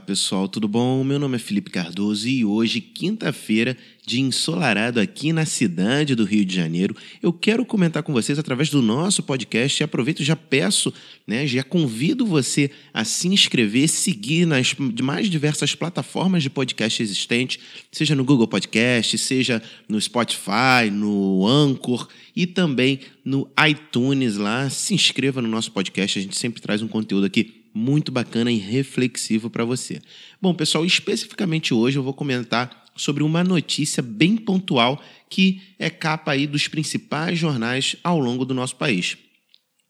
Olá 0.00 0.06
pessoal, 0.06 0.48
tudo 0.48 0.66
bom? 0.66 1.04
Meu 1.04 1.18
nome 1.18 1.36
é 1.36 1.38
Felipe 1.38 1.70
Cardoso 1.70 2.26
e 2.26 2.42
hoje, 2.42 2.80
quinta-feira, 2.80 3.76
de 4.06 4.18
ensolarado 4.18 4.98
aqui 4.98 5.30
na 5.30 5.44
cidade 5.44 6.14
do 6.14 6.24
Rio 6.24 6.42
de 6.42 6.56
Janeiro, 6.56 6.96
eu 7.22 7.34
quero 7.34 7.66
comentar 7.66 8.02
com 8.02 8.10
vocês 8.10 8.38
através 8.38 8.70
do 8.70 8.80
nosso 8.80 9.22
podcast 9.22 9.80
e 9.80 9.84
aproveito 9.84 10.24
já 10.24 10.34
peço, 10.34 10.92
né, 11.26 11.46
já 11.46 11.62
convido 11.62 12.24
você 12.24 12.70
a 12.94 13.04
se 13.04 13.28
inscrever, 13.28 13.88
seguir 13.88 14.46
nas 14.46 14.74
mais 15.02 15.28
diversas 15.28 15.74
plataformas 15.74 16.42
de 16.42 16.48
podcast 16.48 17.02
existentes, 17.02 17.62
seja 17.92 18.14
no 18.14 18.24
Google 18.24 18.48
Podcast, 18.48 19.18
seja 19.18 19.62
no 19.86 20.00
Spotify, 20.00 20.90
no 20.90 21.46
Anchor 21.46 22.08
e 22.34 22.46
também 22.46 23.00
no 23.22 23.46
iTunes 23.68 24.38
lá. 24.38 24.70
Se 24.70 24.94
inscreva 24.94 25.42
no 25.42 25.48
nosso 25.48 25.70
podcast, 25.70 26.18
a 26.18 26.22
gente 26.22 26.38
sempre 26.38 26.62
traz 26.62 26.80
um 26.80 26.88
conteúdo 26.88 27.26
aqui 27.26 27.59
muito 27.72 28.10
bacana 28.10 28.50
e 28.50 28.58
reflexivo 28.58 29.48
para 29.48 29.64
você. 29.64 30.00
Bom, 30.40 30.54
pessoal, 30.54 30.84
especificamente 30.84 31.72
hoje 31.72 31.98
eu 31.98 32.02
vou 32.02 32.14
comentar 32.14 32.84
sobre 32.96 33.22
uma 33.22 33.42
notícia 33.42 34.02
bem 34.02 34.36
pontual 34.36 35.02
que 35.28 35.62
é 35.78 35.88
capa 35.88 36.32
aí 36.32 36.46
dos 36.46 36.68
principais 36.68 37.38
jornais 37.38 37.96
ao 38.02 38.18
longo 38.18 38.44
do 38.44 38.52
nosso 38.52 38.76
país, 38.76 39.16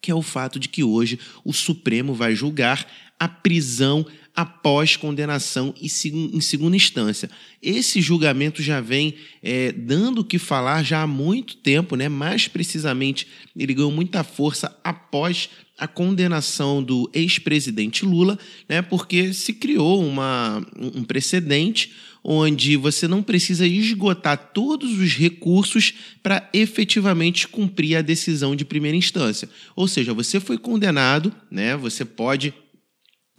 que 0.01 0.11
é 0.11 0.15
o 0.15 0.23
fato 0.23 0.61
de 0.61 0.69
que 0.69 0.85
hoje 0.85 1.19
o 1.45 1.53
Supremo 1.53 2.15
vai 2.15 2.35
julgar 2.35 2.87
a 3.19 3.29
prisão 3.29 4.07
após 4.35 4.97
condenação 4.97 5.75
em 5.81 6.41
segunda 6.41 6.77
instância. 6.77 7.31
Esse 7.63 8.01
julgamento 8.01 8.63
já 8.63 8.81
vem 8.81 9.15
é, 9.43 9.73
dando 9.73 10.21
o 10.21 10.25
que 10.25 10.39
falar 10.39 10.83
já 10.83 11.03
há 11.03 11.07
muito 11.07 11.57
tempo, 11.57 11.97
né? 11.97 12.09
mais 12.09 12.49
precisamente, 12.49 13.27
ele 13.57 13.75
ganhou 13.75 13.91
muita 13.91 14.25
força 14.25 14.75
após 14.83 15.51
a 15.77 15.89
condenação 15.89 16.83
do 16.83 17.11
ex-presidente 17.13 18.05
Lula, 18.05 18.39
né? 18.69 18.83
porque 18.83 19.33
se 19.33 19.53
criou 19.55 20.05
uma, 20.05 20.65
um 20.77 21.03
precedente 21.03 21.93
onde 22.23 22.77
você 22.77 23.09
não 23.09 23.23
precisa 23.23 23.67
esgotar 23.67 24.53
todos 24.53 24.99
os 24.99 25.15
recursos 25.15 25.95
para 26.23 26.49
efetivamente 26.53 27.49
cumprir 27.49 27.97
a 27.97 28.03
decisão 28.03 28.55
de 28.55 28.65
primeira 28.65 28.97
instância. 28.97 29.49
Ou 29.75 29.89
seja, 29.89 30.13
você 30.13 30.39
foi 30.39 30.59
condenado, 30.59 31.33
né? 31.51 31.77
Você 31.79 32.05
pode 32.05 32.53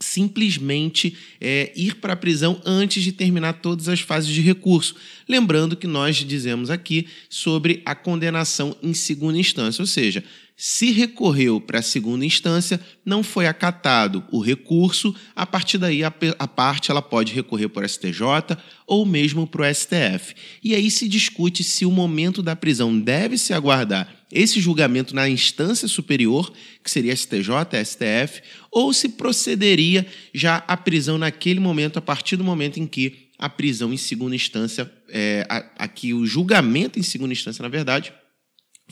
simplesmente 0.02 1.16
é, 1.40 1.72
ir 1.76 1.96
para 1.96 2.14
a 2.14 2.18
prisão 2.18 2.62
antes 2.66 3.04
de 3.04 3.12
terminar 3.12 3.54
todas 3.54 3.88
as 3.88 4.02
fases 4.02 4.34
de 4.34 4.42
recurso. 4.42 4.96
Lembrando 5.28 5.78
que 5.78 5.88
nós 5.88 6.18
dizemos 6.18 6.70
aqui 6.70 7.08
sobre 7.30 7.82
a 7.86 7.96
condenação 7.96 8.76
em 8.82 8.94
segunda 8.94 9.38
instância, 9.38 9.82
ou 9.82 9.88
seja, 9.88 10.24
se 10.64 10.92
recorreu 10.92 11.60
para 11.60 11.80
a 11.80 11.82
segunda 11.82 12.24
instância, 12.24 12.80
não 13.04 13.24
foi 13.24 13.48
acatado 13.48 14.24
o 14.32 14.40
recurso, 14.40 15.16
a 15.36 15.44
partir 15.44 15.80
daí 15.80 16.04
a, 16.04 16.14
a 16.38 16.48
parte 16.48 16.92
ela 16.92 17.02
pode 17.02 17.34
recorrer 17.34 17.68
para 17.68 17.84
o 17.84 17.90
STJ 17.90 18.56
ou 18.86 19.04
mesmo 19.04 19.48
para 19.48 19.64
o 19.64 19.74
STF. 19.74 20.36
E 20.64 20.76
aí 20.76 20.92
se 20.92 21.08
discute 21.08 21.64
se 21.64 21.84
o 21.84 21.90
momento 21.90 22.44
da 22.44 22.56
prisão 22.56 23.00
deve 23.00 23.40
se 23.40 23.54
aguardar 23.54 24.21
esse 24.32 24.62
julgamento 24.62 25.14
na 25.14 25.28
instância 25.30 25.88
superior, 25.88 26.52
que 26.84 26.90
seria 26.90 27.16
STJ, 27.16 27.50
STF, 27.84 28.42
ou 28.72 28.94
se 28.94 29.10
procederia 29.10 30.06
já 30.34 30.58
a 30.68 30.78
prisão 30.78 31.18
naquele 31.18 31.60
momento, 31.60 31.98
a 31.98 32.02
partir 32.02 32.38
do 32.38 32.44
momento 32.44 32.80
em 32.80 32.88
que 32.88 33.30
a 33.38 33.50
prisão 33.50 33.92
em 33.92 33.98
segunda 33.98 34.36
instância, 34.36 34.92
é, 35.10 35.46
aqui 35.78 36.14
o 36.14 36.26
julgamento 36.26 37.00
em 37.00 37.04
segunda 37.04 37.34
instância, 37.34 37.64
na 37.64 37.70
verdade, 37.70 38.14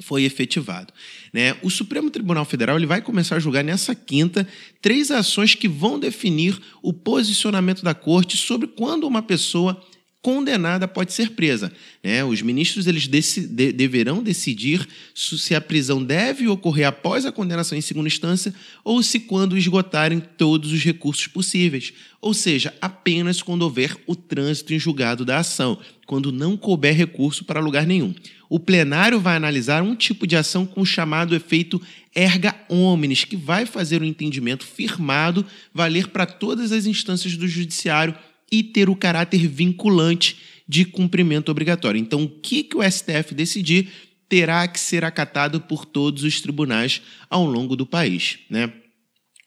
foi 0.01 0.23
efetivado. 0.23 0.93
Né? 1.33 1.55
O 1.61 1.69
Supremo 1.69 2.09
Tribunal 2.09 2.45
Federal 2.45 2.77
ele 2.77 2.85
vai 2.85 3.01
começar 3.01 3.35
a 3.35 3.39
julgar 3.39 3.63
nessa 3.63 3.93
quinta 3.93 4.47
três 4.81 5.11
ações 5.11 5.55
que 5.55 5.67
vão 5.67 5.99
definir 5.99 6.59
o 6.81 6.93
posicionamento 6.93 7.83
da 7.83 7.93
Corte 7.93 8.37
sobre 8.37 8.67
quando 8.67 9.05
uma 9.05 9.21
pessoa 9.21 9.81
condenada 10.21 10.87
pode 10.87 11.13
ser 11.13 11.31
presa. 11.31 11.71
Né? 12.03 12.23
Os 12.23 12.41
ministros 12.41 12.87
eles 12.87 13.07
deci 13.07 13.47
de 13.47 13.71
deverão 13.71 14.21
decidir 14.21 14.87
se 15.15 15.55
a 15.55 15.61
prisão 15.61 16.03
deve 16.03 16.47
ocorrer 16.47 16.87
após 16.87 17.25
a 17.25 17.31
condenação 17.31 17.77
em 17.77 17.81
segunda 17.81 18.07
instância 18.07 18.53
ou 18.83 19.01
se 19.01 19.21
quando 19.21 19.57
esgotarem 19.57 20.19
todos 20.19 20.73
os 20.73 20.83
recursos 20.83 21.27
possíveis, 21.27 21.93
ou 22.21 22.33
seja, 22.33 22.73
apenas 22.81 23.41
quando 23.41 23.61
houver 23.61 23.95
o 24.05 24.15
trânsito 24.15 24.73
em 24.73 24.79
julgado 24.79 25.23
da 25.23 25.37
ação, 25.37 25.79
quando 26.05 26.31
não 26.31 26.57
couber 26.57 26.95
recurso 26.95 27.45
para 27.45 27.59
lugar 27.59 27.85
nenhum. 27.85 28.13
O 28.49 28.59
plenário 28.59 29.19
vai 29.19 29.35
analisar 29.37 29.83
um 29.83 29.95
tipo 29.95 30.25
de 30.25 30.35
ação 30.35 30.65
com 30.65 30.81
o 30.81 30.85
chamado 30.85 31.35
efeito 31.35 31.79
erga 32.15 32.55
omnes, 32.67 33.23
que 33.23 33.35
vai 33.35 33.65
fazer 33.65 34.01
o 34.01 34.05
entendimento 34.05 34.65
firmado 34.65 35.45
valer 35.71 36.07
para 36.07 36.25
todas 36.25 36.71
as 36.71 36.85
instâncias 36.87 37.37
do 37.37 37.47
judiciário 37.47 38.15
e 38.51 38.63
ter 38.63 38.89
o 38.89 38.95
caráter 38.95 39.47
vinculante 39.47 40.37
de 40.67 40.85
cumprimento 40.85 41.49
obrigatório. 41.49 41.99
Então, 41.99 42.23
o 42.23 42.29
que, 42.29 42.63
que 42.63 42.77
o 42.77 42.83
STF 42.83 43.33
decidir 43.33 43.89
terá 44.29 44.67
que 44.67 44.79
ser 44.79 45.03
acatado 45.03 45.59
por 45.59 45.83
todos 45.83 46.23
os 46.23 46.39
tribunais 46.39 47.01
ao 47.27 47.43
longo 47.43 47.75
do 47.75 47.85
país. 47.85 48.37
Né? 48.47 48.71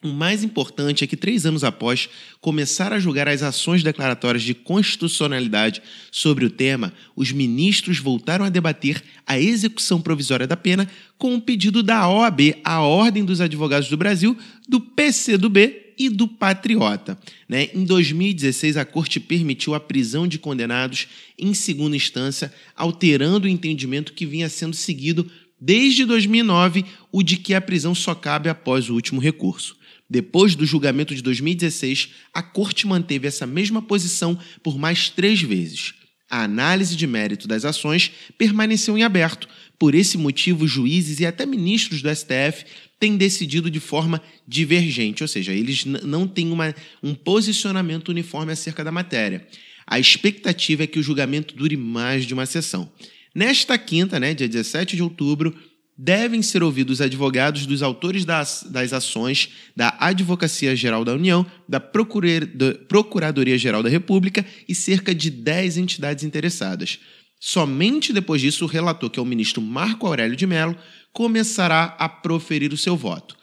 O 0.02 0.08
mais 0.08 0.42
importante 0.42 1.04
é 1.04 1.06
que, 1.06 1.16
três 1.16 1.46
anos 1.46 1.62
após 1.62 2.08
começar 2.40 2.92
a 2.92 2.98
julgar 2.98 3.28
as 3.28 3.40
ações 3.40 3.84
declaratórias 3.84 4.42
de 4.42 4.52
constitucionalidade 4.52 5.80
sobre 6.10 6.44
o 6.44 6.50
tema, 6.50 6.92
os 7.14 7.30
ministros 7.30 8.00
voltaram 8.00 8.44
a 8.44 8.48
debater 8.48 9.00
a 9.24 9.38
execução 9.38 10.02
provisória 10.02 10.46
da 10.46 10.56
pena 10.56 10.90
com 11.16 11.28
o 11.28 11.34
um 11.34 11.40
pedido 11.40 11.84
da 11.84 12.08
OAB, 12.08 12.56
a 12.64 12.80
Ordem 12.80 13.24
dos 13.24 13.40
Advogados 13.40 13.88
do 13.88 13.96
Brasil, 13.96 14.36
do 14.68 14.80
PCdoB 14.80 15.81
e 15.98 16.08
do 16.08 16.26
Patriota. 16.28 17.18
Né? 17.48 17.68
Em 17.74 17.84
2016, 17.84 18.76
a 18.76 18.84
Corte 18.84 19.20
permitiu 19.20 19.74
a 19.74 19.80
prisão 19.80 20.26
de 20.26 20.38
condenados 20.38 21.08
em 21.38 21.54
segunda 21.54 21.96
instância, 21.96 22.52
alterando 22.76 23.46
o 23.46 23.50
entendimento 23.50 24.12
que 24.12 24.26
vinha 24.26 24.48
sendo 24.48 24.74
seguido 24.74 25.30
desde 25.60 26.04
2009, 26.04 26.84
o 27.12 27.22
de 27.22 27.36
que 27.36 27.54
a 27.54 27.60
prisão 27.60 27.94
só 27.94 28.14
cabe 28.14 28.48
após 28.48 28.90
o 28.90 28.94
último 28.94 29.20
recurso. 29.20 29.76
Depois 30.10 30.54
do 30.54 30.66
julgamento 30.66 31.14
de 31.14 31.22
2016, 31.22 32.10
a 32.34 32.42
Corte 32.42 32.86
manteve 32.86 33.26
essa 33.26 33.46
mesma 33.46 33.80
posição 33.80 34.38
por 34.62 34.76
mais 34.76 35.08
três 35.08 35.40
vezes. 35.40 35.94
A 36.32 36.44
análise 36.44 36.96
de 36.96 37.06
mérito 37.06 37.46
das 37.46 37.62
ações 37.62 38.10
permaneceu 38.38 38.96
em 38.96 39.02
aberto. 39.02 39.46
Por 39.78 39.94
esse 39.94 40.16
motivo, 40.16 40.66
juízes 40.66 41.20
e 41.20 41.26
até 41.26 41.44
ministros 41.44 42.00
do 42.00 42.08
STF 42.08 42.64
têm 42.98 43.18
decidido 43.18 43.70
de 43.70 43.78
forma 43.78 44.18
divergente, 44.48 45.22
ou 45.22 45.28
seja, 45.28 45.52
eles 45.52 45.84
não 45.84 46.26
têm 46.26 46.50
uma, 46.50 46.74
um 47.02 47.14
posicionamento 47.14 48.08
uniforme 48.08 48.50
acerca 48.50 48.82
da 48.82 48.90
matéria. 48.90 49.46
A 49.86 50.00
expectativa 50.00 50.84
é 50.84 50.86
que 50.86 50.98
o 50.98 51.02
julgamento 51.02 51.54
dure 51.54 51.76
mais 51.76 52.24
de 52.24 52.32
uma 52.32 52.46
sessão. 52.46 52.90
Nesta 53.34 53.76
quinta, 53.76 54.18
né, 54.18 54.32
dia 54.32 54.48
17 54.48 54.96
de 54.96 55.02
outubro, 55.02 55.54
devem 55.96 56.42
ser 56.42 56.62
ouvidos 56.62 57.00
advogados 57.00 57.66
dos 57.66 57.82
autores 57.82 58.24
das, 58.24 58.66
das 58.68 58.92
ações 58.92 59.50
da 59.76 59.96
Advocacia 60.00 60.74
Geral 60.74 61.04
da 61.04 61.14
União, 61.14 61.46
da 61.68 61.80
Procuradoria-Geral 61.80 63.82
da 63.82 63.88
República 63.88 64.44
e 64.68 64.74
cerca 64.74 65.14
de 65.14 65.30
10 65.30 65.76
entidades 65.76 66.24
interessadas. 66.24 66.98
Somente 67.38 68.12
depois 68.12 68.40
disso, 68.40 68.64
o 68.64 68.68
relator, 68.68 69.10
que 69.10 69.18
é 69.18 69.22
o 69.22 69.26
ministro 69.26 69.60
Marco 69.60 70.06
Aurélio 70.06 70.36
de 70.36 70.46
Mello, 70.46 70.76
começará 71.12 71.96
a 71.98 72.08
proferir 72.08 72.72
o 72.72 72.76
seu 72.76 72.96
voto. 72.96 73.36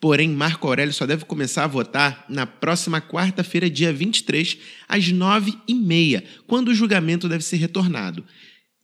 Porém, 0.00 0.28
Marco 0.28 0.68
Aurélio 0.68 0.92
só 0.92 1.06
deve 1.06 1.24
começar 1.24 1.64
a 1.64 1.68
votar 1.68 2.26
na 2.28 2.46
próxima 2.46 3.00
quarta-feira, 3.00 3.70
dia 3.70 3.92
23, 3.92 4.58
às 4.86 5.04
9h30, 5.04 6.22
quando 6.46 6.68
o 6.68 6.74
julgamento 6.74 7.28
deve 7.28 7.42
ser 7.42 7.56
retornado. 7.56 8.22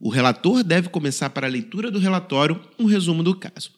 O 0.03 0.09
relator 0.09 0.65
deve 0.65 0.89
começar 0.89 1.31
para 1.31 1.47
a 1.47 1.51
leitura 1.51 1.89
do 1.89 2.01
relatório 2.01 2.61
um 2.77 2.87
resumo 2.87 3.23
do 3.23 3.37
caso. 3.37 3.71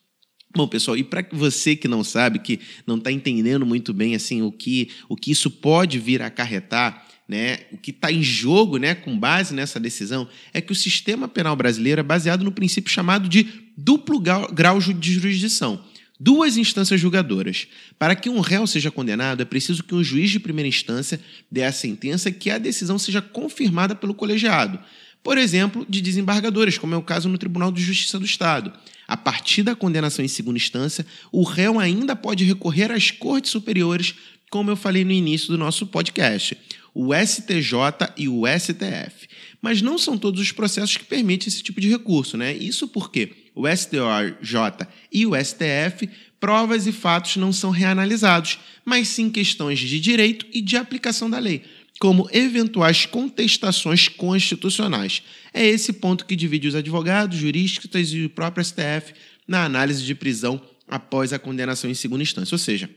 Bom, 0.57 0.67
pessoal, 0.67 0.97
e 0.97 1.05
para 1.05 1.29
você 1.31 1.77
que 1.77 1.87
não 1.87 2.03
sabe, 2.03 2.39
que 2.39 2.61
não 2.87 2.97
está 2.97 3.13
entendendo 3.13 3.67
muito 3.67 3.93
bem 3.93 4.15
assim 4.15 4.41
o 4.41 4.51
que, 4.51 4.89
o 5.07 5.17
que 5.17 5.31
isso 5.31 5.51
pode 5.51 5.99
vir 5.99 6.23
a 6.23 6.29
acarretar, 6.29 7.07
né, 7.29 7.59
o 7.73 7.77
que 7.77 7.91
está 7.91 8.11
em 8.11 8.23
jogo 8.23 8.79
né, 8.79 8.95
com 8.95 9.19
base 9.19 9.53
nessa 9.53 9.79
decisão, 9.79 10.27
é 10.55 10.63
que 10.63 10.73
o 10.73 10.75
sistema 10.75 11.29
penal 11.29 11.55
brasileiro 11.55 12.01
é 12.01 12.05
baseado 12.05 12.43
no 12.43 12.53
princípio 12.53 12.91
chamado 12.91 13.29
de 13.29 13.47
duplo 13.77 14.19
grau 14.19 14.79
de 14.79 15.13
jurisdição. 15.13 15.85
Duas 16.19 16.57
instâncias 16.57 16.99
julgadoras. 16.99 17.67
Para 17.99 18.17
que 18.17 18.31
um 18.31 18.41
réu 18.41 18.67
seja 18.67 18.91
condenado, 18.91 19.43
é 19.43 19.45
preciso 19.45 19.83
que 19.83 19.95
um 19.95 20.03
juiz 20.03 20.31
de 20.31 20.41
primeira 20.41 20.69
instância 20.69 21.21
dê 21.51 21.65
a 21.65 21.73
sentença 21.73 22.33
que 22.33 22.49
a 22.49 22.57
decisão 22.57 22.99
seja 22.99 23.21
confirmada 23.21 23.95
pelo 23.95 24.15
colegiado 24.15 24.79
por 25.25 25.39
exemplo, 25.39 25.87
de 25.89 26.03
desembargadores, 26.03 26.77
como 26.77 26.95
é 26.95 26.99
o 26.99 27.03
caso 27.03 27.31
no 27.31 27.39
Tribunal 27.39 27.73
de 27.73 27.83
Justiça 27.83 28.19
do 28.19 28.27
Estado. 28.27 28.71
A 29.09 29.17
partir 29.17 29.63
da 29.63 29.75
condenação 29.75 30.23
em 30.23 30.29
segunda 30.29 30.59
instância, 30.59 31.07
o 31.33 31.43
réu 31.43 31.81
ainda 31.81 32.15
pode 32.15 32.45
recorrer 32.45 32.93
às 32.93 33.11
cortes 33.11 33.51
superiores, 33.51 34.15
como 34.51 34.71
eu 34.71 34.77
falei 34.77 35.03
no 35.03 35.13
início 35.13 35.49
do 35.49 35.57
nosso 35.57 35.87
podcast, 35.87 36.57
o 36.95 37.13
STJ 37.15 38.13
e 38.19 38.29
o 38.29 38.43
STF. 38.47 39.27
Mas 39.63 39.81
não 39.81 39.97
são 39.97 40.19
todos 40.19 40.41
os 40.41 40.53
processos 40.53 40.99
que 40.99 41.05
permitem 41.05 41.49
esse 41.49 41.63
tipo 41.63 41.81
de 41.81 41.89
recurso, 41.89 42.37
né? 42.37 42.55
Isso 42.55 42.87
porque 42.87 43.33
o 43.55 43.67
STJ 43.67 44.87
e 45.11 45.27
o 45.27 45.33
STF 45.35 46.09
provas 46.39 46.87
e 46.87 46.93
fatos 46.93 47.37
não 47.37 47.51
são 47.51 47.71
reanalisados, 47.71 48.59
mas 48.85 49.09
sim 49.09 49.31
questões 49.31 49.79
de 49.79 49.99
direito 49.99 50.45
e 50.53 50.61
de 50.61 50.77
aplicação 50.77 51.31
da 51.31 51.39
lei, 51.39 51.63
como 52.01 52.29
eventuais 52.33 53.07
contestações 53.07 54.09
constitucionais. 54.09 55.23
É 55.53 55.65
esse 55.65 55.93
ponto 55.93 56.27
que 56.27 56.37
divide 56.37 56.69
os 56.69 56.75
advogados, 56.75 57.39
juristas 57.39 58.13
e 58.13 58.25
o 58.25 58.31
próprio 58.31 58.65
STF 58.65 59.15
na 59.47 59.65
análise 59.65 60.05
de 60.05 60.15
prisão 60.15 60.61
após 60.89 61.33
a 61.33 61.39
condenação 61.39 61.91
em 61.91 61.95
segunda 61.95 62.23
instância. 62.23 62.55
Ou 62.55 62.59
seja, 62.59 62.91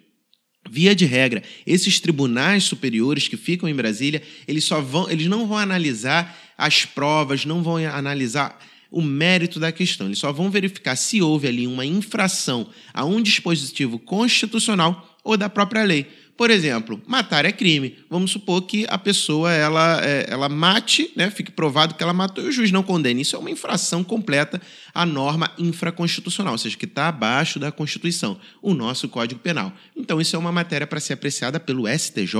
Via 0.70 0.94
de 0.94 1.06
regra, 1.06 1.44
esses 1.66 2.00
tribunais 2.00 2.64
superiores 2.64 3.28
que 3.28 3.38
ficam 3.38 3.70
em 3.70 3.76
Brasília, 3.76 4.22
eles 4.48 4.64
só 4.64 4.82
vão, 4.82 5.10
eles 5.10 5.28
não 5.28 5.48
vão 5.48 5.58
analisar 5.58 6.38
as 6.58 6.86
provas, 6.86 7.46
não 7.46 7.64
vão 7.64 7.78
analisar 7.78 8.60
o 8.92 9.02
mérito 9.02 9.60
da 9.60 9.72
questão. 9.72 10.08
Eles 10.08 10.20
só 10.20 10.32
vão 10.32 10.50
verificar 10.50 10.96
se 10.96 11.22
houve 11.22 11.48
ali 11.48 11.68
uma 11.68 11.86
infração 11.86 12.70
a 12.94 13.06
um 13.06 13.22
dispositivo 13.22 14.00
constitucional 14.00 15.18
ou 15.24 15.38
da 15.38 15.50
própria 15.50 15.84
lei. 15.84 16.08
Por 16.38 16.51
exemplo, 16.51 17.01
matar 17.07 17.45
é 17.45 17.51
crime. 17.51 17.98
Vamos 18.07 18.30
supor 18.30 18.62
que 18.62 18.86
a 18.89 18.98
pessoa 18.98 19.51
ela, 19.51 20.00
é, 20.06 20.28
ela 20.30 20.48
mate, 20.48 21.12
né, 21.16 21.31
fique 21.31 21.51
provado 21.51 21.95
que 21.95 22.04
ela 22.04 22.13
matou 22.13 22.44
e 22.44 22.48
o 22.50 22.51
juiz 22.51 22.72
não 22.72 22.84
condene. 22.84 23.24
Isso 23.24 23.36
é 23.36 23.39
uma 23.39 23.50
infração 23.50 24.04
completa 24.04 24.62
à 24.94 25.04
norma 25.04 25.51
infraconstitucional, 25.57 26.54
ou 26.54 26.57
seja, 26.60 26.78
que 26.78 26.86
está 26.86 27.07
abaixo 27.07 27.60
da 27.60 27.72
Constituição, 27.72 28.39
o 28.62 28.75
nosso 28.75 29.10
Código 29.10 29.42
Penal. 29.42 29.74
Então, 29.95 30.22
isso 30.22 30.36
é 30.36 30.39
uma 30.39 30.51
matéria 30.51 30.86
para 30.86 31.00
ser 31.00 31.13
apreciada 31.13 31.60
pelo 31.60 31.88
STJ. 31.88 32.36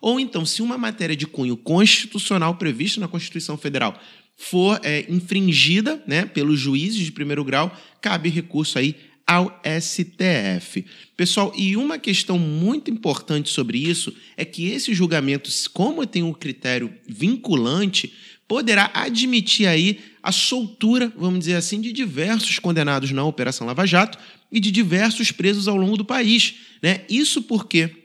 Ou 0.00 0.20
então, 0.20 0.46
se 0.46 0.62
uma 0.62 0.78
matéria 0.78 1.16
de 1.16 1.26
cunho 1.26 1.56
constitucional 1.56 2.54
prevista 2.54 3.00
na 3.00 3.08
Constituição 3.08 3.58
Federal 3.58 4.00
for 4.36 4.80
é, 4.84 5.04
infringida 5.08 6.02
né, 6.06 6.26
pelos 6.26 6.60
juízes 6.60 7.04
de 7.04 7.10
primeiro 7.10 7.44
grau, 7.44 7.76
cabe 8.00 8.28
recurso 8.28 8.78
aí 8.78 8.96
ao 9.32 9.60
STF. 9.80 10.84
Pessoal, 11.16 11.52
e 11.56 11.76
uma 11.76 11.98
questão 11.98 12.38
muito 12.38 12.90
importante 12.90 13.48
sobre 13.48 13.78
isso 13.78 14.14
é 14.36 14.44
que 14.44 14.68
esse 14.68 14.92
julgamento, 14.92 15.50
como 15.72 16.06
tem 16.06 16.22
um 16.22 16.32
critério 16.32 16.92
vinculante, 17.08 18.12
poderá 18.46 18.90
admitir 18.92 19.66
aí 19.66 20.00
a 20.22 20.30
soltura, 20.30 21.10
vamos 21.16 21.40
dizer 21.40 21.54
assim, 21.54 21.80
de 21.80 21.92
diversos 21.92 22.58
condenados 22.58 23.10
na 23.10 23.24
Operação 23.24 23.66
Lava 23.66 23.86
Jato 23.86 24.18
e 24.50 24.60
de 24.60 24.70
diversos 24.70 25.32
presos 25.32 25.66
ao 25.66 25.76
longo 25.76 25.96
do 25.96 26.04
país. 26.04 26.56
Né? 26.82 27.00
Isso 27.08 27.42
porque 27.42 28.01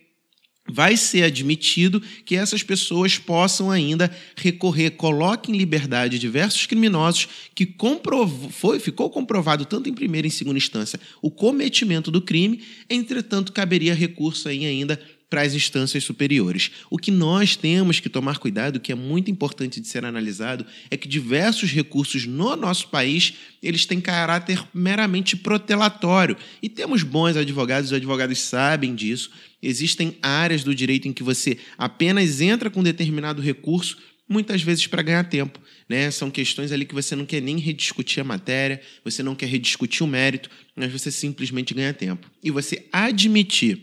vai 0.69 0.97
ser 0.97 1.23
admitido 1.23 2.01
que 2.25 2.35
essas 2.35 2.63
pessoas 2.63 3.17
possam 3.17 3.71
ainda 3.71 4.11
recorrer, 4.35 4.91
coloque 4.91 5.51
em 5.51 5.57
liberdade 5.57 6.19
diversos 6.19 6.65
criminosos 6.65 7.27
que 7.55 7.65
comprovou, 7.65 8.49
foi, 8.49 8.79
ficou 8.79 9.09
comprovado 9.09 9.65
tanto 9.65 9.89
em 9.89 9.93
primeira 9.93 10.27
e 10.27 10.29
em 10.29 10.31
segunda 10.31 10.57
instância 10.57 10.99
o 11.21 11.31
cometimento 11.31 12.11
do 12.11 12.21
crime, 12.21 12.61
entretanto 12.89 13.51
caberia 13.51 13.93
recurso 13.93 14.49
aí 14.49 14.65
ainda 14.65 14.99
para 15.29 15.41
as 15.41 15.53
instâncias 15.53 16.03
superiores. 16.03 16.71
O 16.89 16.97
que 16.97 17.11
nós 17.11 17.55
temos 17.55 17.99
que 17.99 18.09
tomar 18.09 18.37
cuidado, 18.37 18.79
que 18.79 18.91
é 18.91 18.95
muito 18.95 19.29
importante 19.29 19.81
de 19.81 19.87
ser 19.87 20.05
analisado, 20.05 20.65
é 20.89 20.95
que 20.95 21.07
diversos 21.07 21.71
recursos 21.71 22.25
no 22.25 22.55
nosso 22.55 22.87
país, 22.87 23.33
eles 23.61 23.85
têm 23.85 23.99
caráter 23.99 24.63
meramente 24.73 25.35
protelatório. 25.35 26.37
E 26.61 26.69
temos 26.69 27.03
bons 27.03 27.35
advogados, 27.35 27.91
os 27.91 27.97
advogados 27.97 28.39
sabem 28.39 28.95
disso. 28.95 29.29
Existem 29.61 30.17
áreas 30.21 30.63
do 30.63 30.73
direito 30.73 31.07
em 31.07 31.13
que 31.13 31.23
você 31.23 31.57
apenas 31.77 32.41
entra 32.41 32.69
com 32.69 32.83
determinado 32.83 33.41
recurso, 33.41 33.97
muitas 34.29 34.61
vezes 34.61 34.85
para 34.87 35.01
ganhar 35.01 35.23
tempo. 35.23 35.59
Né? 35.87 36.11
São 36.11 36.29
questões 36.29 36.71
ali 36.71 36.85
que 36.85 36.93
você 36.93 37.15
não 37.15 37.25
quer 37.25 37.41
nem 37.41 37.57
rediscutir 37.57 38.21
a 38.21 38.23
matéria, 38.23 38.81
você 39.03 39.23
não 39.23 39.35
quer 39.35 39.47
rediscutir 39.47 40.03
o 40.03 40.07
mérito, 40.07 40.49
mas 40.75 40.91
você 40.91 41.11
simplesmente 41.11 41.73
ganha 41.73 41.93
tempo. 41.93 42.29
E 42.43 42.51
você 42.51 42.87
admitir 42.91 43.81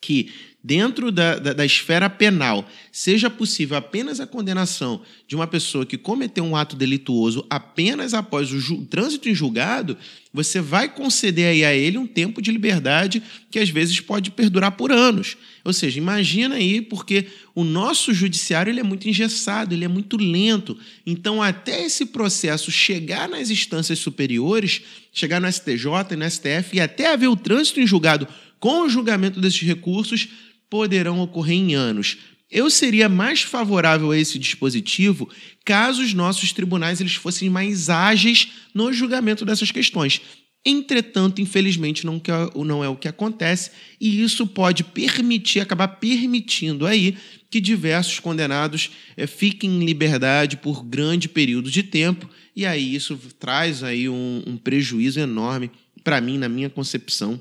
que 0.00 0.30
dentro 0.68 1.10
da, 1.10 1.38
da, 1.38 1.54
da, 1.54 1.64
esfera 1.64 2.10
penal 2.10 2.68
seja 2.92 3.30
possível 3.30 3.74
apenas 3.74 4.20
a 4.20 4.26
condenação 4.26 5.00
de 5.26 5.34
uma 5.34 5.46
pessoa 5.46 5.86
que 5.86 5.96
cometeu 5.96 6.44
um 6.44 6.54
ato 6.54 6.76
delituoso 6.76 7.42
apenas 7.48 8.12
após 8.12 8.52
o 8.52 8.84
trânsito 8.84 9.30
em 9.30 9.34
julgado, 9.34 9.96
você 10.30 10.60
vai 10.60 10.86
conceder 10.86 11.46
aí 11.46 11.64
a 11.64 11.74
ele 11.74 11.96
um 11.96 12.06
tempo 12.06 12.42
de 12.42 12.52
liberdade 12.52 13.22
que 13.50 13.58
às 13.58 13.70
vezes 13.70 13.98
pode 13.98 14.30
perdurar 14.30 14.72
por 14.72 14.92
anos. 14.92 15.38
Ou 15.64 15.72
seja, 15.72 15.96
imagina 15.96 16.56
aí, 16.56 16.82
porque 16.82 17.28
o 17.54 17.64
nosso 17.64 18.12
judiciário 18.12 18.70
ele 18.70 18.80
é 18.80 18.82
muito 18.82 19.08
engessado, 19.08 19.74
ele 19.74 19.86
é 19.86 19.88
muito 19.88 20.18
lento. 20.18 20.78
Então, 21.06 21.42
até 21.42 21.82
esse 21.82 22.04
processo 22.04 22.70
chegar 22.70 23.26
nas 23.26 23.48
instâncias 23.48 24.00
superiores, 24.00 24.82
chegar 25.14 25.40
no 25.40 25.50
STJ 25.50 26.12
e 26.12 26.16
no 26.16 26.30
STF 26.30 26.76
e 26.76 26.80
até 26.80 27.10
haver 27.10 27.28
o 27.28 27.36
trânsito 27.36 27.80
em 27.80 27.86
julgado 27.86 28.28
com 28.60 28.82
o 28.82 28.88
julgamento 28.88 29.40
desses 29.40 29.62
recursos, 29.62 30.28
poderão 30.70 31.20
ocorrer 31.20 31.56
em 31.56 31.74
anos. 31.74 32.18
Eu 32.50 32.70
seria 32.70 33.08
mais 33.08 33.42
favorável 33.42 34.10
a 34.10 34.18
esse 34.18 34.38
dispositivo 34.38 35.28
caso 35.64 36.02
os 36.02 36.14
nossos 36.14 36.52
tribunais 36.52 37.00
eles 37.00 37.14
fossem 37.14 37.50
mais 37.50 37.90
ágeis 37.90 38.48
no 38.72 38.90
julgamento 38.92 39.44
dessas 39.44 39.70
questões. 39.70 40.22
Entretanto, 40.64 41.40
infelizmente, 41.40 42.04
não, 42.04 42.20
não 42.64 42.82
é 42.82 42.88
o 42.88 42.96
que 42.96 43.06
acontece, 43.06 43.70
e 44.00 44.22
isso 44.22 44.46
pode 44.46 44.82
permitir, 44.82 45.60
acabar 45.60 45.88
permitindo 45.88 46.86
aí 46.86 47.16
que 47.50 47.60
diversos 47.60 48.18
condenados 48.18 48.90
é, 49.16 49.26
fiquem 49.26 49.70
em 49.70 49.84
liberdade 49.84 50.56
por 50.56 50.84
grande 50.84 51.28
período 51.28 51.70
de 51.70 51.82
tempo, 51.82 52.28
e 52.56 52.66
aí 52.66 52.94
isso 52.94 53.18
traz 53.38 53.82
aí 53.82 54.08
um, 54.08 54.42
um 54.46 54.56
prejuízo 54.56 55.20
enorme 55.20 55.70
para 56.02 56.20
mim, 56.20 56.38
na 56.38 56.48
minha 56.48 56.68
concepção, 56.68 57.40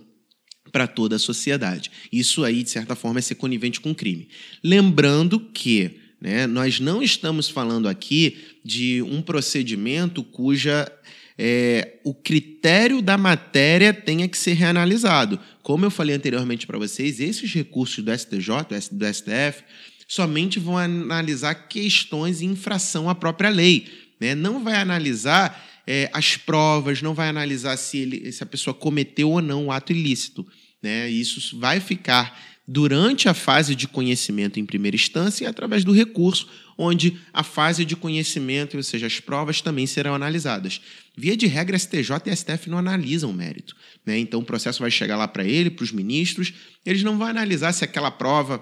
para 0.78 0.86
toda 0.86 1.16
a 1.16 1.20
sociedade. 1.20 1.90
Isso 2.14 2.44
aí, 2.44 2.62
de 2.62 2.70
certa 2.70 2.96
forma, 2.96 3.18
é 3.18 3.22
ser 3.24 3.34
conivente 3.34 3.82
com 3.82 3.90
o 3.90 3.96
crime. 3.96 4.28
Lembrando 4.64 5.40
que 5.40 5.98
né, 6.22 6.46
nós 6.46 6.80
não 6.80 7.02
estamos 7.02 7.50
falando 7.50 7.90
aqui 7.90 8.38
de 8.64 9.02
um 9.02 9.20
procedimento 9.20 10.24
cuja 10.24 10.88
é, 11.36 11.96
o 12.04 12.14
critério 12.14 13.02
da 13.02 13.18
matéria 13.18 13.92
tenha 13.92 14.28
que 14.28 14.38
ser 14.38 14.54
reanalisado. 14.54 15.40
Como 15.64 15.84
eu 15.84 15.90
falei 15.90 16.16
anteriormente 16.16 16.68
para 16.68 16.78
vocês, 16.78 17.20
esses 17.20 17.52
recursos 17.52 18.04
do 18.04 18.16
STJ, 18.16 18.92
do 18.92 19.06
STF, 19.12 19.64
somente 20.08 20.60
vão 20.60 20.78
analisar 20.78 21.56
questões 21.56 22.40
em 22.40 22.52
infração 22.52 23.10
à 23.10 23.16
própria 23.16 23.50
lei. 23.50 23.88
Né? 24.20 24.36
Não 24.36 24.64
vai 24.64 24.76
analisar 24.76 25.60
é, 25.88 26.08
as 26.14 26.38
provas, 26.38 27.02
não 27.02 27.16
vai 27.16 27.30
analisar 27.30 27.78
se, 27.78 27.98
ele, 27.98 28.32
se 28.32 28.44
a 28.44 28.46
pessoa 28.46 28.76
cometeu 28.76 29.32
ou 29.32 29.42
não 29.42 29.66
o 29.66 29.72
ato 29.72 29.92
ilícito. 29.92 30.46
Né? 30.82 31.10
Isso 31.10 31.60
vai 31.60 31.80
ficar 31.80 32.38
durante 32.68 33.30
a 33.30 33.34
fase 33.34 33.74
de 33.74 33.88
conhecimento 33.88 34.60
em 34.60 34.66
primeira 34.66 34.96
instância 34.96 35.46
e 35.46 35.48
através 35.48 35.86
do 35.86 35.94
recurso, 35.94 36.50
onde 36.78 37.18
a 37.32 37.42
fase 37.42 37.86
de 37.86 37.96
conhecimento, 37.96 38.76
ou 38.76 38.84
seja, 38.84 39.08
as 39.08 39.20
provas 39.20 39.62
também 39.62 39.88
serão 39.88 40.14
analisadas. 40.14 40.82
Via 41.16 41.38
de 41.38 41.48
regra, 41.48 41.80
STJ 41.80 42.12
e 42.26 42.36
STF 42.36 42.70
não 42.70 42.78
analisam 42.78 43.30
o 43.30 43.34
mérito. 43.34 43.76
Né? 44.06 44.20
Então, 44.20 44.42
o 44.42 44.46
processo 44.46 44.82
vai 44.82 44.92
chegar 44.92 45.16
lá 45.16 45.28
para 45.28 45.46
ele, 45.46 45.70
para 45.70 45.84
os 45.84 45.94
ministros, 45.94 46.54
eles 46.86 47.04
não 47.04 47.18
vão 47.18 47.28
analisar 47.28 47.72
se 47.72 47.86
aquela 47.86 48.12
prova 48.12 48.62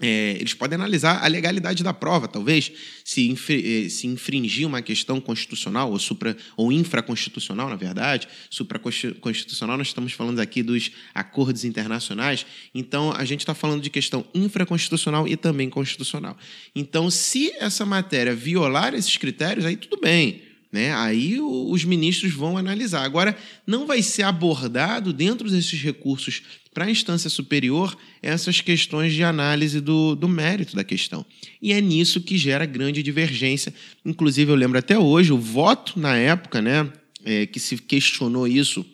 é, 0.00 0.36
eles 0.38 0.54
podem 0.54 0.76
analisar 0.76 1.24
a 1.24 1.26
legalidade 1.26 1.82
da 1.82 1.92
prova, 1.92 2.28
talvez, 2.28 2.70
se, 3.04 3.32
eh, 3.32 3.88
se 3.88 4.06
infringir 4.06 4.66
uma 4.66 4.80
questão 4.80 5.20
constitucional 5.20 5.90
ou, 5.90 5.98
supra, 5.98 6.36
ou 6.56 6.70
infraconstitucional, 6.70 7.68
na 7.68 7.74
verdade. 7.74 8.28
Supraconstitucional, 8.48 9.76
nós 9.76 9.88
estamos 9.88 10.12
falando 10.12 10.38
aqui 10.38 10.62
dos 10.62 10.92
acordos 11.12 11.64
internacionais. 11.64 12.46
Então, 12.72 13.12
a 13.12 13.24
gente 13.24 13.40
está 13.40 13.54
falando 13.54 13.82
de 13.82 13.90
questão 13.90 14.24
infraconstitucional 14.32 15.26
e 15.26 15.36
também 15.36 15.68
constitucional. 15.68 16.36
Então, 16.76 17.10
se 17.10 17.52
essa 17.58 17.84
matéria 17.84 18.34
violar 18.34 18.94
esses 18.94 19.16
critérios, 19.16 19.66
aí 19.66 19.76
tudo 19.76 20.00
bem. 20.00 20.42
Né? 20.70 20.94
Aí 20.94 21.40
os 21.40 21.82
ministros 21.84 22.34
vão 22.34 22.56
analisar. 22.56 23.02
Agora, 23.02 23.36
não 23.66 23.86
vai 23.86 24.02
ser 24.02 24.22
abordado 24.22 25.12
dentro 25.12 25.50
desses 25.50 25.80
recursos 25.80 26.42
para 26.78 26.86
a 26.86 26.90
instância 26.92 27.28
superior 27.28 27.98
essas 28.22 28.60
questões 28.60 29.12
de 29.12 29.24
análise 29.24 29.80
do, 29.80 30.14
do 30.14 30.28
mérito 30.28 30.76
da 30.76 30.84
questão. 30.84 31.26
E 31.60 31.72
é 31.72 31.80
nisso 31.80 32.20
que 32.20 32.38
gera 32.38 32.64
grande 32.64 33.02
divergência. 33.02 33.74
Inclusive, 34.04 34.52
eu 34.52 34.54
lembro 34.54 34.78
até 34.78 34.96
hoje, 34.96 35.32
o 35.32 35.38
voto 35.38 35.98
na 35.98 36.14
época, 36.14 36.62
né, 36.62 36.88
é, 37.24 37.46
que 37.46 37.58
se 37.58 37.78
questionou 37.78 38.46
isso 38.46 38.86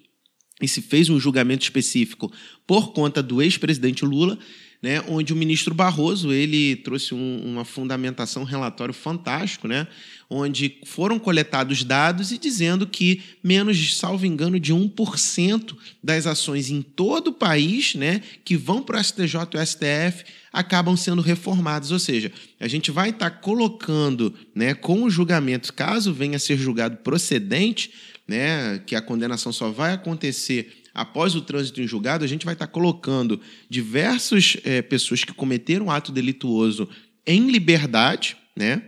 e 0.63 0.67
se 0.67 0.81
fez 0.81 1.11
um 1.11 1.21
julgamento 1.21 1.63
específico 1.63 2.33
por 2.67 2.95
conta 2.95 3.23
do 3.23 3.43
ex-presidente 3.43 4.03
Lula, 4.03 4.39
né, 4.85 5.03
onde 5.09 5.33
o 5.33 5.37
ministro 5.37 5.75
Barroso 5.75 6.31
ele 6.31 6.77
trouxe 6.77 7.15
um, 7.15 7.41
uma 7.43 7.65
fundamentação, 7.65 8.43
um 8.43 8.45
relatório 8.45 8.93
fantástico, 8.93 9.67
né, 9.67 9.87
onde 10.29 10.77
foram 10.85 11.19
coletados 11.19 11.83
dados 11.85 12.31
e 12.33 12.37
dizendo 12.37 12.87
que 12.87 13.23
menos, 13.43 13.97
salvo 13.97 14.27
engano, 14.27 14.61
de 14.61 14.75
1% 14.75 15.75
das 16.03 16.27
ações 16.27 16.69
em 16.69 16.83
todo 16.83 17.29
o 17.29 17.33
país 17.33 17.95
né, 17.95 18.21
que 18.45 18.59
vão 18.59 18.83
para 18.83 19.01
o 19.01 19.03
STJ 19.03 19.41
e 19.55 19.57
o 19.57 19.67
STF 19.67 20.27
acabam 20.53 20.99
sendo 20.99 21.23
reformadas. 21.23 21.91
Ou 21.91 21.99
seja, 21.99 22.31
a 22.61 22.69
gente 22.69 22.91
vai 22.91 23.09
estar 23.09 23.31
tá 23.31 23.37
colocando 23.37 24.35
né, 24.55 24.75
com 24.75 25.05
o 25.05 25.09
julgamento, 25.09 25.73
caso 25.73 26.13
venha 26.13 26.37
a 26.37 26.39
ser 26.39 26.59
julgado 26.59 26.99
procedente, 26.99 27.91
né, 28.29 28.83
que 28.87 28.95
a 28.95 29.01
condenação 29.01 29.51
só 29.51 29.71
vai 29.71 29.95
acontecer 29.95 30.84
após 30.95 31.35
o 31.35 31.41
trânsito 31.41 31.83
em 31.83 31.87
julgado, 31.87 32.25
a 32.25 32.29
gente 32.29 32.45
vai 32.45 32.55
estar 32.55 32.69
colocando 32.69 33.41
diversas 33.69 34.57
é, 34.65 34.81
pessoas 34.81 35.25
que 35.25 35.33
cometeram 35.33 35.91
ato 35.91 36.13
delituoso 36.13 36.89
em 37.27 37.51
liberdade, 37.51 38.37
né? 38.55 38.83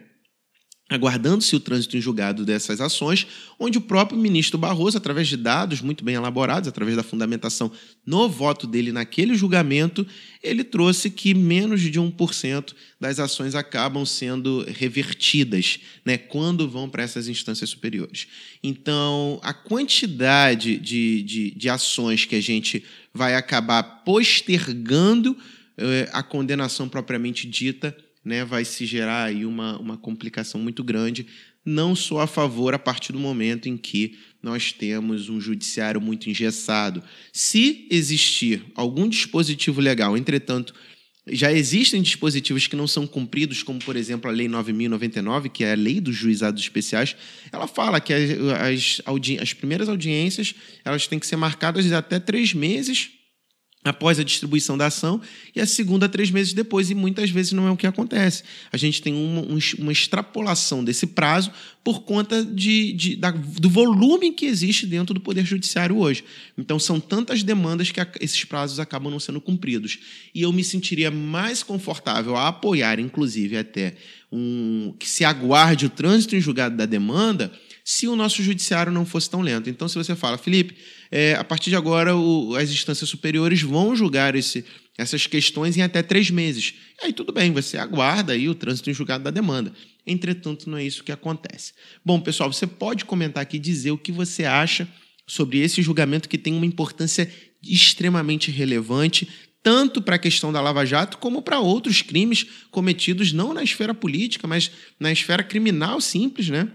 Aguardando-se 0.89 1.57
o 1.57 1.59
trânsito 1.59 1.97
em 1.97 2.01
julgado 2.01 2.45
dessas 2.45 2.81
ações, 2.81 3.27
onde 3.59 3.77
o 3.77 3.81
próprio 3.81 4.17
ministro 4.17 4.57
Barroso, 4.57 4.97
através 4.97 5.27
de 5.27 5.37
dados 5.37 5.81
muito 5.81 6.05
bem 6.05 6.15
elaborados, 6.15 6.69
através 6.69 6.97
da 6.97 7.03
fundamentação 7.03 7.73
no 8.05 8.29
voto 8.29 8.69
dele 8.69 8.93
naquele 8.93 9.35
julgamento, 9.35 10.07
ele 10.41 10.63
trouxe 10.63 11.11
que 11.11 11.35
menos 11.35 11.81
de 11.81 12.01
1% 12.01 12.73
das 13.01 13.19
ações 13.19 13.57
acabam 13.57 14.07
sendo 14.07 14.65
revertidas 14.69 15.81
né, 16.05 16.17
quando 16.17 16.69
vão 16.69 16.89
para 16.89 17.03
essas 17.03 17.27
instâncias 17.27 17.71
superiores. 17.71 18.29
Então, 18.63 19.41
a 19.43 19.53
quantidade 19.53 20.79
de, 20.79 21.23
de, 21.23 21.51
de 21.51 21.69
ações 21.69 22.25
que 22.25 22.37
a 22.37 22.41
gente 22.41 22.85
vai 23.13 23.35
acabar 23.35 23.83
postergando 23.83 25.37
eh, 25.77 26.09
a 26.13 26.23
condenação 26.23 26.89
propriamente 26.89 27.49
dita 27.49 27.97
né, 28.27 28.45
vai 28.45 28.65
se 28.65 28.85
gerar 28.85 29.27
aí 29.27 29.47
uma, 29.47 29.79
uma 29.79 29.97
complicação 29.97 30.61
muito 30.61 30.83
grande, 30.83 31.29
não 31.65 31.95
só 31.95 32.23
a 32.23 32.27
favor 32.27 32.75
a 32.75 32.79
partir 32.79 33.13
do 33.13 33.21
momento 33.21 33.69
em 33.69 33.77
que 33.77 34.19
nós 34.43 34.73
temos 34.73 35.29
um 35.29 35.41
judiciário 35.41 36.01
muito 36.01 36.29
engessado. 36.29 37.05
Se 37.33 37.87
existir 37.89 38.65
algum 38.75 39.09
dispositivo 39.09 39.81
legal, 39.81 40.17
entretanto, 40.17 40.75
já 41.29 41.53
existem 41.53 42.03
dispositivos 42.03 42.67
que 42.67 42.75
não 42.75 42.89
são 42.89 43.07
cumpridos, 43.07 43.63
como, 43.63 43.79
por 43.79 43.95
exemplo, 43.95 44.29
a 44.29 44.35
Lei 44.35 44.49
9.099, 44.49 45.49
que 45.49 45.63
é 45.63 45.73
a 45.73 45.77
lei 45.77 46.01
dos 46.01 46.17
juizados 46.17 46.61
especiais, 46.61 47.15
ela 47.53 47.69
fala 47.69 48.01
que 48.01 48.13
as, 48.13 49.01
as, 49.05 49.41
as 49.41 49.53
primeiras 49.53 49.89
audiências 49.89 50.53
elas 50.85 51.07
têm 51.07 51.21
que 51.21 51.27
ser 51.27 51.37
marcadas 51.37 51.91
até 51.93 52.19
três 52.19 52.53
meses 52.53 53.16
após 53.89 54.19
a 54.19 54.25
distribuição 54.25 54.77
da 54.77 54.87
ação 54.87 55.21
e 55.55 55.61
a 55.61 55.67
segunda 55.67 56.09
três 56.09 56.31
meses 56.31 56.53
depois, 56.53 56.91
e 56.91 56.95
muitas 56.95 57.31
vezes 57.31 57.53
não 57.53 57.67
é 57.67 57.71
o 57.71 57.77
que 57.77 57.87
acontece. 57.87 58.43
A 58.73 58.77
gente 58.77 59.01
tem 59.01 59.15
uma, 59.15 59.43
uma 59.79 59.93
extrapolação 59.93 60.83
desse 60.85 61.07
prazo 61.07 61.51
por 61.85 62.03
conta 62.03 62.45
de, 62.45 62.93
de 62.93 63.17
da, 63.17 63.31
do 63.31 63.71
volume 63.71 64.33
que 64.33 64.47
existe 64.47 64.87
dentro 64.87 65.15
do 65.15 65.21
Poder 65.21 65.45
Judiciário 65.45 65.97
hoje. 65.99 66.25
Então, 66.59 66.79
são 66.79 66.99
tantas 66.99 67.43
demandas 67.43 67.91
que 67.91 68.01
a, 68.01 68.09
esses 68.21 68.45
prazos 68.45 68.81
acabam 68.81 69.11
não 69.11 69.21
sendo 69.21 69.41
cumpridos. 69.41 69.99
E 70.35 70.43
eu 70.43 70.53
me 70.53 70.65
sentiria 70.65 71.11
mais 71.11 71.63
confortável 71.63 72.37
a 72.37 72.49
apoiar, 72.49 72.99
inclusive, 72.99 73.57
até 73.57 73.95
um, 74.33 74.95
que 74.99 75.09
se 75.09 75.25
aguarde 75.25 75.87
o 75.87 75.91
trânsito 75.91 76.35
em 76.35 76.41
julgado 76.41 76.77
da 76.77 76.87
demanda 76.87 77.53
se 77.89 78.09
o 78.09 78.17
nosso 78.17 78.43
judiciário 78.43 78.91
não 78.91 79.07
fosse 79.07 79.31
tão 79.31 79.41
lento. 79.41 79.71
Então, 79.71 79.87
se 79.87 79.95
você 79.95 80.17
fala, 80.17 80.37
Felipe, 80.37 80.77
é, 81.09 81.37
a 81.37 81.45
partir 81.45 81.71
de 81.71 81.77
agora 81.77 82.17
o, 82.17 82.57
as 82.57 82.69
instâncias 82.69 83.09
superiores 83.09 83.63
vão 83.63 83.95
julgar 83.95 84.35
esse, 84.35 84.65
essas 84.99 85.29
questões 85.29 85.77
em 85.77 85.83
até 85.83 86.03
três 86.03 86.29
meses. 86.29 86.75
Aí 87.01 87.13
tudo 87.13 87.33
bem, 87.33 87.53
você 87.53 87.79
aguarda 87.79 88.33
aí 88.33 88.49
o 88.49 88.57
trânsito 88.57 88.91
em 88.91 88.93
julgado 88.93 89.23
da 89.23 89.31
demanda. 89.31 89.73
Entretanto, 90.05 90.69
não 90.69 90.77
é 90.77 90.85
isso 90.85 91.05
que 91.05 91.13
acontece. 91.13 91.75
Bom, 92.05 92.21
pessoal, 92.21 92.53
você 92.53 92.67
pode 92.67 93.05
comentar 93.05 93.41
aqui 93.41 93.57
e 93.57 93.61
dizer 93.61 93.93
o 93.93 93.99
que 93.99 94.11
você 94.11 94.45
acha 94.45 94.89
sobre 95.25 95.61
esse 95.61 95.81
julgamento 95.81 96.29
que 96.29 96.39
tem 96.39 96.55
uma 96.55 96.67
importância 96.67 97.33
extremamente 97.63 98.51
relevante, 98.51 99.29
tanto 99.63 100.03
para 100.03 100.17
a 100.17 100.19
questão 100.19 100.53
da 100.53 100.61
Lava 100.61 100.85
Jato 100.85 101.19
como 101.19 101.41
para 101.41 101.61
outros 101.61 102.03
crimes 102.03 102.47
cometidos 102.69 103.33
não 103.33 103.55
na 103.55 103.63
esfera 103.63 103.95
política, 103.95 104.49
mas 104.49 104.73
na 104.99 105.13
esfera 105.13 105.45
criminal 105.45 106.01
simples, 106.01 106.49
né? 106.49 106.69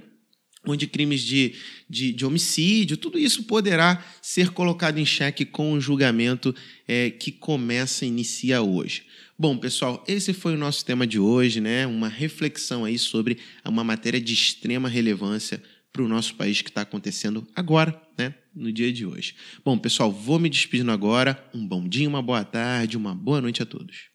Onde 0.65 0.87
crimes 0.87 1.21
de, 1.21 1.55
de, 1.89 2.11
de, 2.11 2.25
homicídio, 2.25 2.97
tudo 2.97 3.17
isso 3.17 3.43
poderá 3.43 4.03
ser 4.21 4.51
colocado 4.51 4.99
em 4.99 5.05
xeque 5.05 5.43
com 5.45 5.73
o 5.73 5.81
julgamento 5.81 6.55
é, 6.87 7.09
que 7.09 7.31
começa, 7.31 8.05
inicia 8.05 8.61
hoje. 8.61 9.03
Bom, 9.37 9.57
pessoal, 9.57 10.03
esse 10.07 10.33
foi 10.33 10.53
o 10.53 10.57
nosso 10.57 10.85
tema 10.85 11.07
de 11.07 11.17
hoje, 11.17 11.59
né? 11.59 11.87
Uma 11.87 12.07
reflexão 12.07 12.85
aí 12.85 12.99
sobre 12.99 13.39
uma 13.65 13.83
matéria 13.83 14.21
de 14.21 14.33
extrema 14.33 14.87
relevância 14.87 15.61
para 15.91 16.03
o 16.03 16.07
nosso 16.07 16.35
país 16.35 16.61
que 16.61 16.69
está 16.69 16.81
acontecendo 16.81 17.47
agora, 17.55 17.99
né? 18.17 18.35
No 18.53 18.71
dia 18.71 18.93
de 18.93 19.05
hoje. 19.05 19.33
Bom, 19.65 19.77
pessoal, 19.77 20.11
vou 20.11 20.37
me 20.37 20.49
despedindo 20.49 20.91
agora. 20.91 21.43
Um 21.53 21.65
bom 21.65 21.87
dia, 21.87 22.07
uma 22.07 22.21
boa 22.21 22.43
tarde, 22.43 22.97
uma 22.97 23.15
boa 23.15 23.41
noite 23.41 23.63
a 23.63 23.65
todos. 23.65 24.10